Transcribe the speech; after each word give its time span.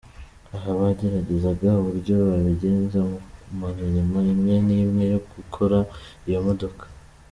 Aha 0.55 0.69
bagaragazaga 0.79 1.67
uburyo 1.81 2.15
babigenza 2.29 2.99
mu 3.57 3.67
mirimo 3.79 4.17
imwe 4.33 4.55
n'imwe 4.65 5.03
yo 5.13 5.19
gukora 5.33 5.77
iyi 6.27 6.39
modoka. 6.47 6.83